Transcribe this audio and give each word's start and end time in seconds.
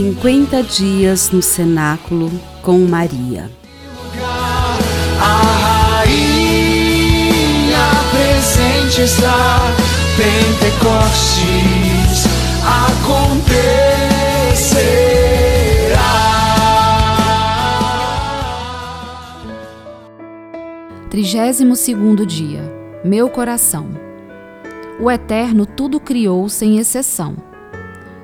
50 0.00 0.62
dias 0.62 1.30
no 1.30 1.42
cenáculo 1.42 2.30
com 2.62 2.78
Maria. 2.78 3.50
A 5.20 6.00
rainha 6.00 7.36
presente 8.10 9.02
está, 9.02 9.58
Pentecostes 10.16 11.44
acontecerá. 12.64 13.60
Trigésimo 21.10 21.76
segundo 21.76 22.24
dia. 22.24 22.62
Meu 23.04 23.28
coração. 23.28 23.88
O 24.98 25.10
Eterno 25.10 25.66
tudo 25.66 26.00
criou 26.00 26.48
sem 26.48 26.78
exceção. 26.78 27.49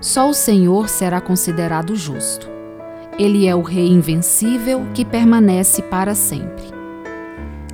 Só 0.06 0.30
o 0.30 0.33
Senhor 0.33 0.88
será 0.88 1.20
considerado 1.20 1.96
justo. 1.96 2.48
Ele 3.19 3.45
é 3.45 3.56
o 3.56 3.60
Rei 3.60 3.88
invencível 3.88 4.87
que 4.95 5.05
permanece 5.05 5.82
para 5.82 6.15
sempre. 6.15 6.62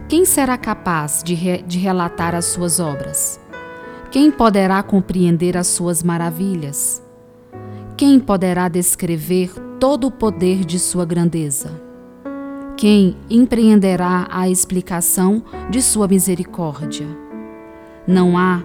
Quem 0.08 0.24
será 0.24 0.56
capaz 0.56 1.22
de, 1.22 1.34
re 1.34 1.60
de 1.60 1.78
relatar 1.78 2.34
as 2.34 2.46
suas 2.46 2.80
obras? 2.80 3.38
Quem 4.10 4.30
poderá 4.30 4.82
compreender 4.82 5.58
as 5.58 5.66
suas 5.66 6.02
maravilhas? 6.02 7.02
Quem 7.98 8.18
poderá 8.18 8.66
descrever 8.66 9.52
todo 9.78 10.06
o 10.06 10.10
poder 10.10 10.64
de 10.64 10.78
sua 10.78 11.04
grandeza? 11.04 11.70
Quem 12.78 13.14
empreenderá 13.28 14.26
a 14.30 14.48
explicação 14.48 15.42
de 15.68 15.82
sua 15.82 16.08
misericórdia? 16.08 17.06
Não 18.06 18.38
há 18.38 18.62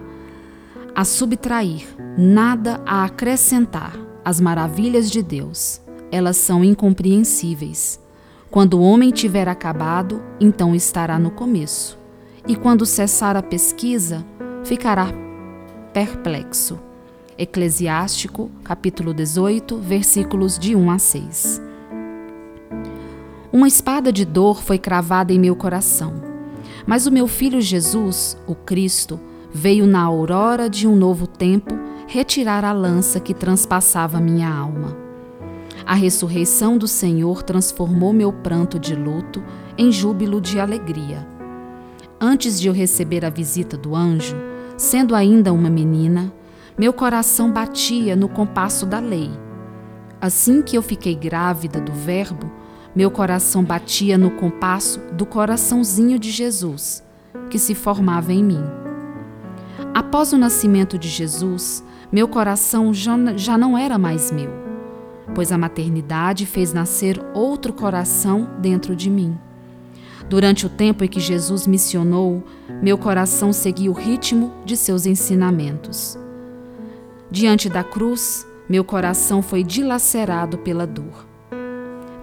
a 0.98 1.04
subtrair, 1.04 1.86
nada 2.18 2.80
a 2.84 3.04
acrescentar 3.04 3.96
às 4.24 4.40
maravilhas 4.40 5.08
de 5.08 5.22
Deus. 5.22 5.80
Elas 6.10 6.36
são 6.36 6.64
incompreensíveis. 6.64 8.00
Quando 8.50 8.74
o 8.74 8.82
homem 8.82 9.12
tiver 9.12 9.46
acabado, 9.46 10.20
então 10.40 10.74
estará 10.74 11.16
no 11.16 11.30
começo. 11.30 11.96
E 12.48 12.56
quando 12.56 12.84
cessar 12.84 13.36
a 13.36 13.42
pesquisa, 13.44 14.26
ficará 14.64 15.12
perplexo. 15.92 16.80
Eclesiástico, 17.38 18.50
capítulo 18.64 19.14
18, 19.14 19.78
versículos 19.78 20.58
de 20.58 20.74
1 20.74 20.90
a 20.90 20.98
6. 20.98 21.62
Uma 23.52 23.68
espada 23.68 24.12
de 24.12 24.24
dor 24.24 24.60
foi 24.60 24.78
cravada 24.78 25.32
em 25.32 25.38
meu 25.38 25.54
coração. 25.54 26.14
Mas 26.84 27.06
o 27.06 27.12
meu 27.12 27.28
filho 27.28 27.60
Jesus, 27.60 28.36
o 28.48 28.56
Cristo, 28.56 29.27
veio 29.52 29.86
na 29.86 30.02
aurora 30.02 30.68
de 30.68 30.86
um 30.86 30.94
novo 30.94 31.26
tempo 31.26 31.74
retirar 32.06 32.64
a 32.64 32.72
lança 32.72 33.20
que 33.20 33.34
transpassava 33.34 34.20
minha 34.20 34.48
alma. 34.48 34.96
A 35.84 35.94
ressurreição 35.94 36.76
do 36.76 36.86
Senhor 36.86 37.42
transformou 37.42 38.12
meu 38.12 38.32
pranto 38.32 38.78
de 38.78 38.94
luto 38.94 39.42
em 39.76 39.90
júbilo 39.90 40.40
de 40.40 40.60
alegria. 40.60 41.26
Antes 42.20 42.60
de 42.60 42.68
eu 42.68 42.74
receber 42.74 43.24
a 43.24 43.30
visita 43.30 43.76
do 43.76 43.94
anjo, 43.94 44.36
sendo 44.76 45.14
ainda 45.14 45.52
uma 45.52 45.70
menina, 45.70 46.32
meu 46.76 46.92
coração 46.92 47.50
batia 47.50 48.14
no 48.16 48.28
compasso 48.28 48.84
da 48.84 49.00
lei. 49.00 49.30
Assim 50.20 50.62
que 50.62 50.76
eu 50.76 50.82
fiquei 50.82 51.14
grávida 51.14 51.80
do 51.80 51.92
Verbo, 51.92 52.50
meu 52.94 53.10
coração 53.10 53.62
batia 53.62 54.18
no 54.18 54.32
compasso 54.32 54.98
do 55.12 55.24
coraçãozinho 55.24 56.18
de 56.18 56.30
Jesus, 56.30 57.04
que 57.50 57.58
se 57.58 57.74
formava 57.74 58.32
em 58.32 58.42
mim. 58.42 58.87
Após 59.94 60.32
o 60.32 60.38
nascimento 60.38 60.98
de 60.98 61.08
Jesus, 61.08 61.84
meu 62.10 62.28
coração 62.28 62.92
já 62.94 63.58
não 63.58 63.76
era 63.76 63.98
mais 63.98 64.30
meu, 64.30 64.50
pois 65.34 65.52
a 65.52 65.58
maternidade 65.58 66.46
fez 66.46 66.72
nascer 66.72 67.20
outro 67.34 67.72
coração 67.72 68.48
dentro 68.60 68.96
de 68.96 69.10
mim. 69.10 69.36
Durante 70.28 70.66
o 70.66 70.68
tempo 70.68 71.04
em 71.04 71.08
que 71.08 71.20
Jesus 71.20 71.66
missionou, 71.66 72.44
meu 72.82 72.98
coração 72.98 73.52
seguia 73.52 73.90
o 73.90 73.94
ritmo 73.94 74.52
de 74.64 74.76
seus 74.76 75.06
ensinamentos. 75.06 76.18
Diante 77.30 77.68
da 77.68 77.82
cruz, 77.82 78.46
meu 78.68 78.84
coração 78.84 79.42
foi 79.42 79.64
dilacerado 79.64 80.58
pela 80.58 80.86
dor. 80.86 81.26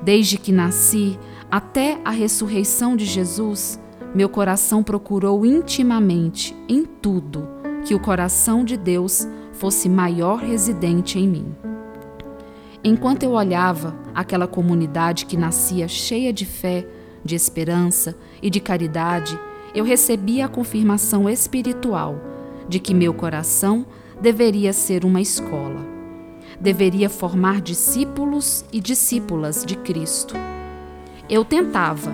Desde 0.03 0.37
que 0.37 0.51
nasci 0.51 1.17
até 1.49 1.99
a 2.05 2.11
ressurreição 2.11 2.95
de 2.95 3.05
Jesus, 3.05 3.79
meu 4.13 4.29
coração 4.29 4.83
procurou 4.83 5.45
intimamente, 5.45 6.55
em 6.69 6.85
tudo, 6.85 7.47
que 7.85 7.93
o 7.93 7.99
coração 7.99 8.65
de 8.65 8.75
Deus 8.75 9.27
fosse 9.53 9.87
maior 9.87 10.39
residente 10.39 11.19
em 11.19 11.27
mim. 11.27 11.55
Enquanto 12.83 13.23
eu 13.23 13.31
olhava 13.31 13.95
aquela 14.13 14.47
comunidade 14.47 15.25
que 15.25 15.37
nascia 15.37 15.87
cheia 15.87 16.33
de 16.33 16.45
fé, 16.45 16.85
de 17.23 17.35
esperança 17.35 18.15
e 18.41 18.49
de 18.49 18.59
caridade, 18.59 19.39
eu 19.73 19.83
recebia 19.83 20.45
a 20.45 20.49
confirmação 20.49 21.29
espiritual 21.29 22.19
de 22.67 22.79
que 22.79 22.93
meu 22.93 23.13
coração 23.13 23.85
deveria 24.19 24.73
ser 24.73 25.05
uma 25.05 25.21
escola. 25.21 25.85
Deveria 26.59 27.09
formar 27.09 27.61
discípulos 27.61 28.65
e 28.71 28.79
discípulas 28.79 29.63
de 29.65 29.75
Cristo. 29.77 30.35
Eu 31.29 31.43
tentava 31.43 32.11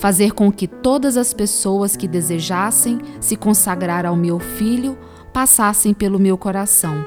fazer 0.00 0.32
com 0.32 0.50
que 0.50 0.66
todas 0.66 1.18
as 1.18 1.34
pessoas 1.34 1.94
que 1.94 2.08
desejassem 2.08 2.98
se 3.20 3.36
consagrar 3.36 4.06
ao 4.06 4.16
meu 4.16 4.38
filho 4.40 4.96
passassem 5.30 5.92
pelo 5.92 6.18
meu 6.18 6.38
coração, 6.38 7.04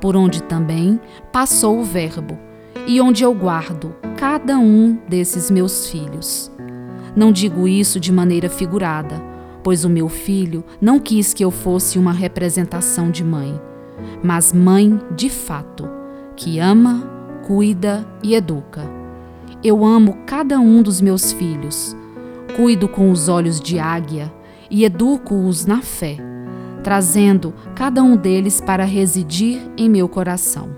por 0.00 0.16
onde 0.16 0.42
também 0.42 0.98
passou 1.30 1.78
o 1.78 1.84
Verbo 1.84 2.38
e 2.86 2.98
onde 2.98 3.22
eu 3.22 3.34
guardo 3.34 3.94
cada 4.16 4.56
um 4.58 4.98
desses 5.06 5.50
meus 5.50 5.86
filhos. 5.90 6.50
Não 7.14 7.30
digo 7.30 7.68
isso 7.68 8.00
de 8.00 8.10
maneira 8.10 8.48
figurada, 8.48 9.22
pois 9.62 9.84
o 9.84 9.90
meu 9.90 10.08
filho 10.08 10.64
não 10.80 10.98
quis 10.98 11.34
que 11.34 11.44
eu 11.44 11.50
fosse 11.50 11.98
uma 11.98 12.12
representação 12.12 13.10
de 13.10 13.22
mãe, 13.22 13.60
mas 14.22 14.50
mãe 14.50 14.98
de 15.14 15.28
fato, 15.28 15.86
que 16.34 16.58
ama, 16.58 17.06
cuida 17.46 18.02
e 18.22 18.34
educa. 18.34 18.80
Eu 19.62 19.84
amo 19.84 20.16
cada 20.24 20.58
um 20.58 20.82
dos 20.82 21.02
meus 21.02 21.30
filhos, 21.30 21.94
cuido 22.56 22.88
com 22.88 23.10
os 23.10 23.28
olhos 23.28 23.60
de 23.60 23.78
águia 23.78 24.32
e 24.70 24.84
educo-os 24.84 25.66
na 25.66 25.82
fé, 25.82 26.16
trazendo 26.82 27.52
cada 27.74 28.02
um 28.02 28.16
deles 28.16 28.60
para 28.60 28.84
residir 28.84 29.60
em 29.76 29.88
meu 29.88 30.08
coração. 30.08 30.70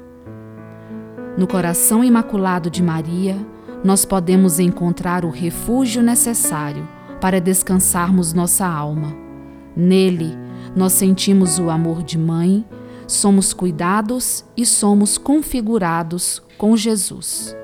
No 1.36 1.46
coração 1.46 2.02
imaculado 2.02 2.70
de 2.70 2.82
Maria, 2.82 3.36
nós 3.84 4.04
podemos 4.04 4.58
encontrar 4.58 5.24
o 5.24 5.30
refúgio 5.30 6.02
necessário 6.02 6.88
para 7.20 7.40
descansarmos 7.40 8.32
nossa 8.32 8.66
alma. 8.66 9.14
Nele, 9.76 10.36
nós 10.74 10.92
sentimos 10.92 11.58
o 11.58 11.68
amor 11.68 12.02
de 12.02 12.18
mãe, 12.18 12.64
somos 13.06 13.52
cuidados 13.52 14.44
e 14.56 14.64
somos 14.64 15.18
configurados 15.18 16.42
com 16.56 16.76
Jesus. 16.76 17.54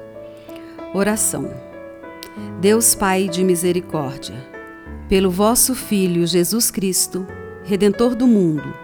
Oração. 0.95 1.72
Deus 2.61 2.95
Pai 2.95 3.29
de 3.29 3.45
misericórdia, 3.45 4.37
pelo 5.09 5.31
vosso 5.31 5.75
Filho 5.75 6.27
Jesus 6.27 6.71
Cristo, 6.71 7.27
Redentor 7.65 8.15
do 8.15 8.27
mundo, 8.27 8.75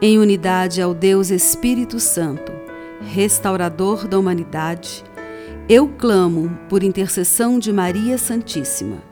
em 0.00 0.18
unidade 0.18 0.80
ao 0.80 0.94
Deus 0.94 1.30
Espírito 1.30 1.98
Santo, 1.98 2.52
restaurador 3.00 4.06
da 4.06 4.18
humanidade, 4.18 5.04
eu 5.68 5.88
clamo 5.88 6.58
por 6.68 6.82
intercessão 6.82 7.58
de 7.58 7.72
Maria 7.72 8.18
Santíssima, 8.18 9.02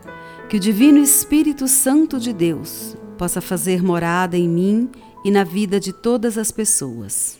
que 0.47 0.57
o 0.57 0.59
Divino 0.59 0.99
Espírito 0.99 1.67
Santo 1.67 2.19
de 2.19 2.31
Deus 2.31 2.95
possa 3.17 3.41
fazer 3.41 3.83
morada 3.83 4.37
em 4.37 4.47
mim 4.47 4.89
e 5.25 5.31
na 5.31 5.43
vida 5.43 5.79
de 5.79 5.91
todas 5.91 6.37
as 6.37 6.51
pessoas. 6.51 7.39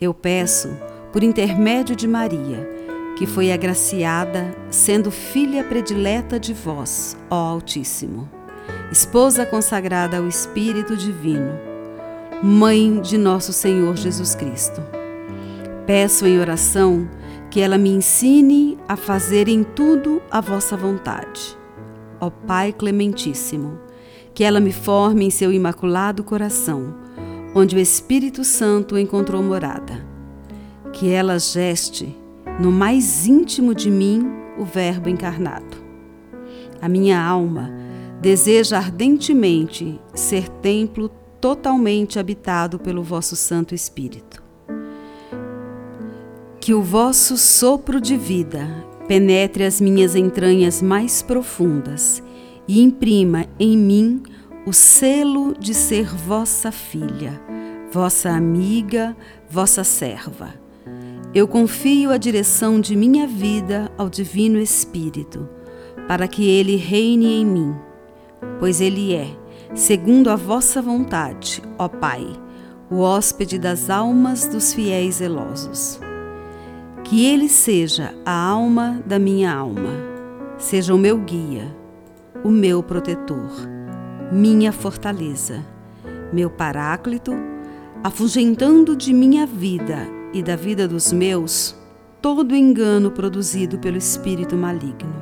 Eu 0.00 0.14
peço, 0.14 0.68
por 1.12 1.22
intermédio 1.22 1.94
de 1.94 2.08
Maria, 2.08 2.81
que 3.16 3.26
foi 3.26 3.52
agraciada, 3.52 4.56
sendo 4.70 5.10
filha 5.10 5.62
predileta 5.64 6.40
de 6.40 6.52
vós, 6.54 7.16
ó 7.30 7.36
Altíssimo, 7.36 8.28
esposa 8.90 9.44
consagrada 9.46 10.18
ao 10.18 10.26
Espírito 10.26 10.96
Divino, 10.96 11.52
mãe 12.42 13.00
de 13.00 13.16
nosso 13.18 13.52
Senhor 13.52 13.96
Jesus 13.96 14.34
Cristo 14.34 14.82
Peço 15.86 16.26
em 16.26 16.38
oração 16.38 17.08
que 17.50 17.60
ela 17.60 17.76
me 17.76 17.90
ensine 17.90 18.78
a 18.88 18.96
fazer 18.96 19.48
em 19.48 19.64
tudo 19.64 20.22
a 20.30 20.40
vossa 20.40 20.76
vontade. 20.76 21.58
Ó 22.20 22.30
Pai 22.30 22.72
Clementíssimo, 22.72 23.78
que 24.32 24.44
ela 24.44 24.60
me 24.60 24.72
forme 24.72 25.26
em 25.26 25.30
seu 25.30 25.52
imaculado 25.52 26.22
coração, 26.22 26.94
onde 27.54 27.74
o 27.74 27.80
Espírito 27.80 28.44
Santo 28.44 28.96
encontrou 28.96 29.42
morada. 29.42 30.06
Que 30.92 31.10
ela 31.10 31.38
geste 31.38 32.16
no 32.62 32.70
mais 32.70 33.26
íntimo 33.26 33.74
de 33.74 33.90
mim 33.90 34.24
o 34.56 34.64
Verbo 34.64 35.08
encarnado. 35.08 35.76
A 36.80 36.88
minha 36.88 37.20
alma 37.20 37.72
deseja 38.20 38.78
ardentemente 38.78 40.00
ser 40.14 40.48
templo 40.48 41.10
totalmente 41.40 42.20
habitado 42.20 42.78
pelo 42.78 43.02
vosso 43.02 43.34
Santo 43.34 43.74
Espírito 43.74 44.40
Que 46.60 46.72
o 46.72 46.80
vosso 46.80 47.36
sopro 47.36 48.00
de 48.00 48.16
vida 48.16 48.64
penetre 49.08 49.64
as 49.64 49.80
minhas 49.80 50.14
entranhas 50.14 50.80
mais 50.80 51.20
profundas 51.20 52.22
e 52.68 52.80
imprima 52.80 53.44
em 53.58 53.76
mim 53.76 54.22
o 54.64 54.72
selo 54.72 55.52
de 55.58 55.74
ser 55.74 56.06
vossa 56.14 56.70
filha, 56.70 57.42
vossa 57.90 58.30
amiga, 58.30 59.16
vossa 59.50 59.82
serva. 59.82 60.61
Eu 61.34 61.48
confio 61.48 62.10
a 62.10 62.18
direção 62.18 62.78
de 62.78 62.94
minha 62.94 63.26
vida 63.26 63.90
ao 63.96 64.10
Divino 64.10 64.58
Espírito, 64.58 65.48
para 66.06 66.28
que 66.28 66.46
ele 66.46 66.76
reine 66.76 67.40
em 67.40 67.46
mim, 67.46 67.74
pois 68.60 68.82
ele 68.82 69.14
é, 69.14 69.34
segundo 69.74 70.28
a 70.28 70.36
vossa 70.36 70.82
vontade, 70.82 71.62
ó 71.78 71.88
Pai, 71.88 72.26
o 72.90 72.98
hóspede 72.98 73.58
das 73.58 73.88
almas 73.88 74.46
dos 74.46 74.74
fiéis 74.74 75.16
zelosos. 75.16 75.98
Que 77.02 77.24
ele 77.24 77.48
seja 77.48 78.14
a 78.26 78.48
alma 78.48 79.02
da 79.06 79.18
minha 79.18 79.54
alma, 79.54 79.88
seja 80.58 80.94
o 80.94 80.98
meu 80.98 81.16
guia, 81.16 81.74
o 82.44 82.50
meu 82.50 82.82
protetor, 82.82 83.50
minha 84.30 84.70
fortaleza, 84.70 85.64
meu 86.30 86.50
paráclito, 86.50 87.32
afugentando 88.04 88.94
de 88.94 89.14
minha 89.14 89.46
vida 89.46 90.20
e 90.32 90.42
da 90.42 90.56
vida 90.56 90.86
dos 90.88 91.12
meus 91.12 91.76
todo 92.20 92.54
engano 92.54 93.10
produzido 93.10 93.78
pelo 93.78 93.96
espírito 93.96 94.56
maligno. 94.56 95.14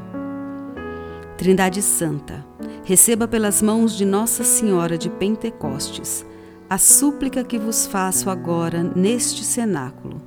Trindade 1.36 1.80
Santa, 1.80 2.44
receba 2.84 3.26
pelas 3.26 3.62
mãos 3.62 3.96
de 3.96 4.04
Nossa 4.04 4.44
Senhora 4.44 4.98
de 4.98 5.08
Pentecostes 5.08 6.24
a 6.68 6.78
súplica 6.78 7.42
que 7.42 7.58
vos 7.58 7.86
faço 7.86 8.30
agora 8.30 8.82
neste 8.94 9.42
cenáculo 9.42 10.22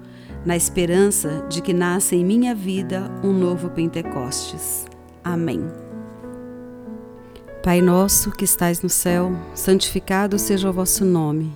na 0.46 0.58
esperança 0.58 1.46
de 1.50 1.62
que 1.62 1.74
nasça 1.74 2.16
em 2.16 2.26
minha 2.26 2.54
vida 2.54 3.10
um 3.24 3.32
novo 3.32 3.70
Pentecostes. 3.70 4.86
Amém. 5.24 5.66
Pai 7.64 7.82
nosso 7.82 8.30
que 8.32 8.44
estais 8.44 8.82
no 8.82 8.90
céu, 8.90 9.32
santificado 9.56 10.38
seja 10.38 10.70
o 10.70 10.74
vosso 10.74 11.06
nome. 11.06 11.56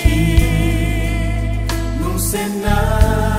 num 2.31 2.37
cenáculo 2.37 2.61
de 2.61 2.67
amor. 2.67 3.30